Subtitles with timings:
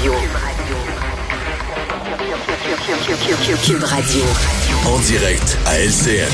[0.00, 0.14] Radio.
[3.62, 4.22] Cube Radio.
[4.86, 6.26] En direct à LCN.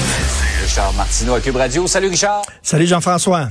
[0.63, 1.89] Richard Martineau à Cube Radio.
[1.89, 2.43] Salut Richard.
[2.63, 3.49] Salut Jean-François.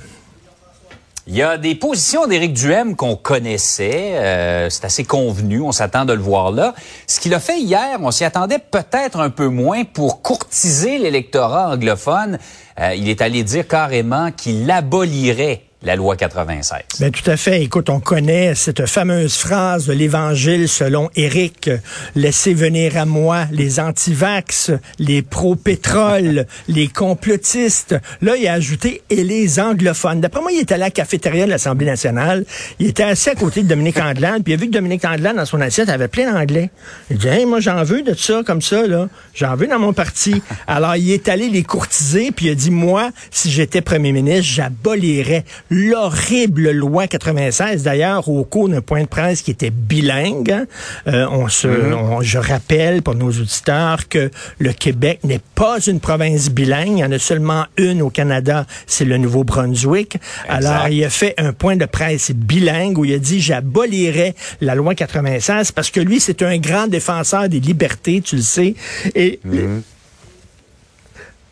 [1.28, 6.06] Il y a des positions d'Éric Duhem qu'on connaissait, euh, c'est assez convenu, on s'attend
[6.06, 6.76] de le voir là.
[7.08, 11.72] Ce qu'il a fait hier, on s'y attendait peut-être un peu moins pour courtiser l'électorat
[11.72, 12.40] anglophone.
[12.80, 16.80] Euh, il est allé dire carrément qu'il abolirait la loi 96.
[17.00, 17.62] Ben, tout à fait.
[17.62, 21.70] Écoute, on connaît cette fameuse phrase de l'Évangile selon Éric,
[22.16, 27.96] laissez venir à moi les antivax, les pro-pétrole, les complotistes.
[28.24, 30.22] Là, il a ajouté et les anglophones.
[30.22, 32.46] D'après moi, il était à la cafétéria de l'Assemblée nationale.
[32.80, 35.36] Il était assis à côté de Dominique Andelade, puis il a vu que Dominique Andelade,
[35.36, 36.72] dans son assiette, avait plein d'anglais.
[37.12, 39.08] Il dit, hey, moi, j'en veux de ça, comme ça, là.
[39.36, 40.42] J'en veux dans mon parti.
[40.66, 44.52] Alors, il est allé les courtiser, puis il a dit, moi, si j'étais premier ministre,
[44.52, 47.84] j'abolirais l'horrible loi 96.
[47.84, 50.66] D'ailleurs, au cours d'un point de presse qui était bilingue,
[51.08, 51.94] euh, on se, Mhm.
[51.94, 56.92] on- je rappelle pour nos auditeurs que le Québec n'est pas une province bilingue.
[56.94, 60.18] Il y en a seulement une au Canada, c'est le Nouveau-Brunswick.
[60.48, 64.76] Alors, il a fait un point de presse bilingue où il a dit j'abolirais la
[64.76, 68.76] loi 96 parce que lui, c'est un grand défenseur des libertés, tu le sais.
[69.14, 69.40] Et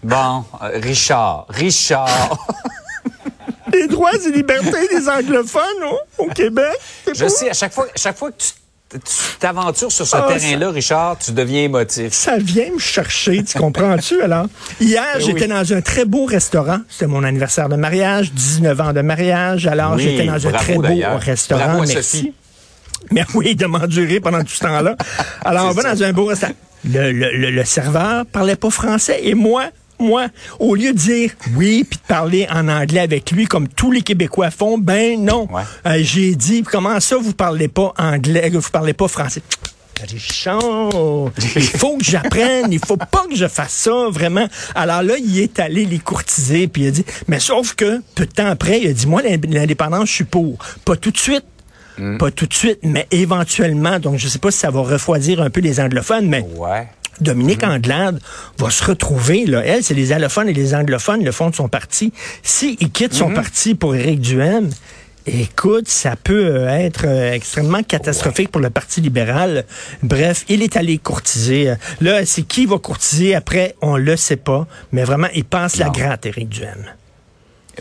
[0.03, 2.37] Bon, euh, Richard, Richard.
[3.83, 5.61] les droits et libertés des anglophones
[6.17, 6.73] au, au Québec.
[7.13, 8.49] Je sais, à chaque fois, chaque fois que tu
[8.93, 8.99] tu
[9.39, 12.13] t'aventures sur ce Ah, terrain-là, Richard, tu deviens émotif.
[12.13, 14.45] Ça vient me chercher, tu comprends-tu alors?
[14.79, 15.47] Hier, Eh j'étais oui.
[15.47, 16.77] dans un très beau restaurant.
[16.89, 19.65] C'était mon anniversaire de mariage, 19 ans de mariage.
[19.65, 21.59] Alors, Oui, j'étais dans un très beau restaurant.
[21.65, 22.03] Bravo à Merci.
[22.17, 22.33] Sophie.
[23.09, 24.95] Mais oui, de m'endurer pendant tout ce temps-là.
[25.43, 25.95] Alors, on va ça.
[25.95, 26.53] dans un beau restaurant.
[26.85, 29.69] Le, le, le, le serveur parlait pas français et moi,
[30.03, 30.27] moi,
[30.59, 34.01] au lieu de dire oui puis de parler en anglais avec lui comme tous les
[34.01, 35.47] Québécois font, ben non.
[35.51, 35.61] Ouais.
[35.87, 39.41] Euh, J'ai dit comment ça vous parlez pas anglais, vous parlez pas français?
[40.09, 40.59] Richard,
[41.55, 44.47] il faut que j'apprenne, il faut pas que je fasse ça, vraiment.
[44.75, 48.25] Alors là, il est allé les courtiser, puis il a dit, mais sauf que, peu
[48.25, 50.57] de temps après, il a dit, moi, l'indépendance, je suis pour.
[50.83, 51.45] Pas tout de suite,
[52.19, 53.99] pas tout de suite, mais éventuellement.
[53.99, 56.87] Donc, je sais pas si ça va refroidir un peu les anglophones, mais Ouais.
[57.21, 58.19] Dominique Anglade
[58.57, 59.61] va se retrouver, là.
[59.65, 62.13] Elle, c'est les allophones et les anglophones, le fond de son parti.
[62.41, 64.69] S'il quitte son parti pour Éric Duhem,
[65.25, 69.65] écoute, ça peut euh, être euh, extrêmement catastrophique pour le Parti libéral.
[70.01, 71.73] Bref, il est allé courtiser.
[72.01, 74.67] Là, c'est qui va courtiser après, on le sait pas.
[74.91, 76.85] Mais vraiment, il passe la gratte, Éric Duhem.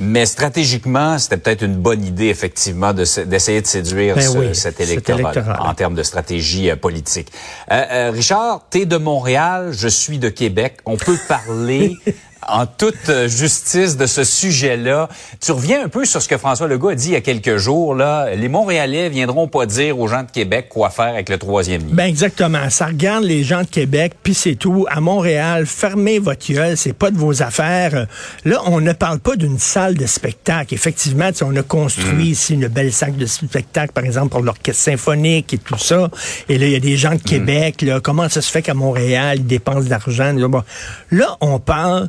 [0.01, 4.79] Mais stratégiquement, c'était peut-être une bonne idée, effectivement, d'essayer de séduire Ben ce- oui, cet
[4.79, 7.31] cet électorat en termes de stratégie euh, politique.
[7.71, 10.79] Euh, euh, Richard, t'es de Montréal, je suis de Québec.
[10.87, 11.95] On peut parler
[12.49, 15.09] en toute euh, justice de ce sujet-là.
[15.41, 17.57] Tu reviens un peu sur ce que François Legault a dit il y a quelques
[17.57, 17.95] jours.
[17.95, 21.83] Là, les Montréalais viendront pas dire aux gens de Québec quoi faire avec le troisième
[21.83, 21.95] lien.
[21.95, 22.69] Ben exactement.
[22.71, 24.87] Ça regarde les gens de Québec, puis c'est tout.
[24.89, 28.07] À Montréal, fermez votre gueule, c'est pas de vos affaires.
[28.45, 30.75] Là, on ne parle pas d'une salle de spectacle.
[30.75, 35.55] Effectivement, on a construit ici une belle salle de spectacle, par exemple, pour l'orchestre symphonique
[35.55, 36.11] et tout ça.
[36.49, 37.83] Et là, il y a des gens de Québec.
[37.83, 40.33] Là, comment ça se fait qu'à Montréal, ils dépensent de l'argent?
[40.33, 40.63] Là, bon.
[41.11, 42.09] Là, on parle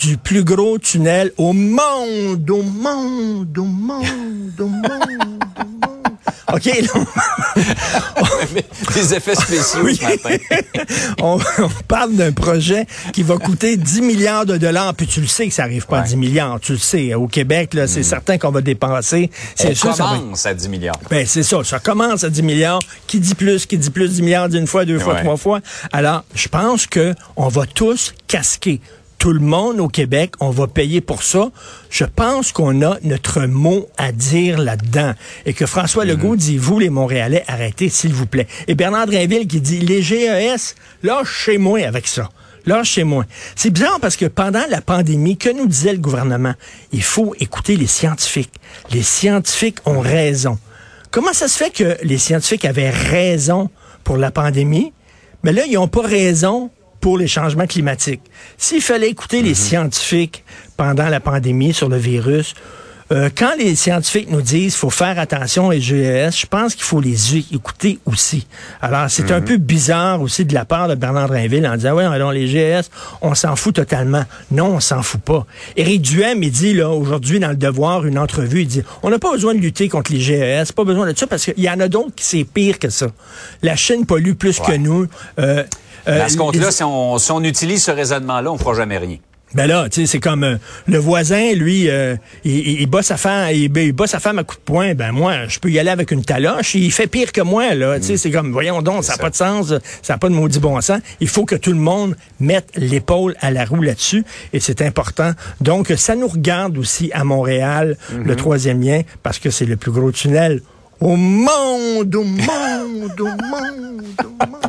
[0.00, 5.44] du plus gros tunnel au monde, au monde, au monde, au monde, au monde.
[6.54, 6.64] OK,
[8.94, 10.36] Des effets spéciaux ce matin.
[11.22, 14.94] on, on parle d'un projet qui va coûter 10 milliards de dollars.
[14.94, 16.08] Puis tu le sais que ça arrive pas à Ouais.
[16.08, 16.58] 10 milliards.
[16.60, 17.12] Tu le sais.
[17.14, 19.30] Au Québec, là, c'est certain qu'on va dépenser.
[19.54, 20.98] C'est ça va commence à 10 milliards.
[21.10, 21.62] ben, c'est ça.
[21.64, 22.80] Ça commence à 10 milliards.
[23.06, 23.66] Qui dit plus?
[23.66, 25.22] Qui dit plus 10 milliards d'une fois, deux fois, Ouais.
[25.22, 25.60] trois fois?
[25.92, 28.80] Alors, je pense que on va tous casquer.
[29.18, 31.50] Tout le monde au Québec, on va payer pour ça.
[31.90, 35.12] Je pense qu'on a notre mot à dire là-dedans.
[35.44, 38.46] Et que François Legault dit, vous les Montréalais, arrêtez s'il vous plaît.
[38.68, 42.28] Et Bernard Drinville qui dit, les GES, lâchez-moi avec ça.
[42.64, 43.24] Lâchez-moi.
[43.56, 46.54] C'est bizarre parce que pendant la pandémie, que nous disait le gouvernement?
[46.92, 48.54] Il faut écouter les scientifiques.
[48.92, 50.58] Les scientifiques ont raison.
[51.10, 53.68] Comment ça se fait que les scientifiques avaient raison
[54.04, 54.92] pour la pandémie,
[55.42, 56.70] mais là, ils n'ont pas raison
[57.00, 58.22] pour les changements climatiques?
[58.56, 60.44] S'il fallait écouter les scientifiques
[60.76, 62.54] pendant la pandémie sur le virus,
[63.10, 66.84] euh, quand les scientifiques nous disent qu'il faut faire attention aux GES, je pense qu'il
[66.84, 68.46] faut les écouter aussi.
[68.82, 72.04] Alors, c'est un peu bizarre aussi de la part de Bernard Drinville en disant, ouais,
[72.04, 72.90] alors les GES,
[73.22, 74.24] on s'en fout totalement.
[74.50, 75.46] Non, on s'en fout pas.
[75.76, 79.18] Éric Duhem, il dit, là, aujourd'hui, dans le Devoir, une entrevue, il dit, on n'a
[79.18, 81.80] pas besoin de lutter contre les GES, pas besoin de ça, parce qu'il y en
[81.80, 83.06] a d'autres qui c'est pire que ça.
[83.62, 85.06] La Chine pollue plus que nous.
[85.38, 85.64] Euh,
[86.08, 88.98] euh, Dans ce compte-là, les- si on, si on utilise ce raisonnement-là, on fera jamais
[88.98, 89.18] rien.
[89.54, 90.56] Ben là, tu sais, c'est comme euh,
[90.86, 94.44] le voisin, lui, euh, il, il, bat sa femme, il, il bat sa femme à
[94.44, 94.94] coups de poing.
[94.94, 96.74] Ben moi, je peux y aller avec une taloche.
[96.74, 97.98] Il fait pire que moi, là.
[97.98, 99.72] Tu sais, c'est comme, voyons donc, ça n'a pas de sens,
[100.02, 101.00] ça n'a pas de maudit bon sens.
[101.20, 104.22] Il faut que tout le monde mette l'épaule à la roue là-dessus,
[104.52, 105.32] et c'est important.
[105.62, 109.92] Donc, ça nous regarde aussi à Montréal, le troisième lien, parce que c'est le plus
[109.92, 110.60] gros tunnel
[111.00, 113.32] au monde, au monde, au monde,
[114.24, 114.67] au monde.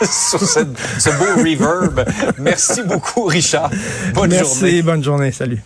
[0.10, 0.60] Sur ce,
[0.98, 2.04] ce beau reverb.
[2.38, 3.70] Merci beaucoup, Richard.
[4.14, 4.82] Bonne Merci, journée.
[4.82, 5.62] bonne journée, salut.